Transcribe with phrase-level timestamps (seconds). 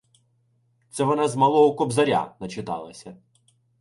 [0.89, 3.17] —Це вона з малого "Кобзаря" начиталася.